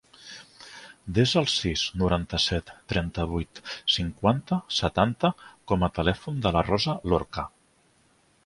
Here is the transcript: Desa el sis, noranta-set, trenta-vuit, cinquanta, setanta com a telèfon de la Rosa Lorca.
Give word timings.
Desa 1.17 1.35
el 1.41 1.49
sis, 1.55 1.83
noranta-set, 2.03 2.71
trenta-vuit, 2.93 3.61
cinquanta, 3.99 4.59
setanta 4.81 5.33
com 5.73 5.87
a 5.89 5.91
telèfon 5.99 6.45
de 6.47 6.57
la 6.57 6.65
Rosa 6.73 7.01
Lorca. 7.13 7.47